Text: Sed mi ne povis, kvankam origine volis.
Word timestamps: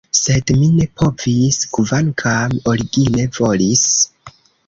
Sed 0.19 0.51
mi 0.61 0.69
ne 0.77 0.87
povis, 1.01 1.59
kvankam 1.75 2.57
origine 2.73 3.27
volis. 3.39 3.87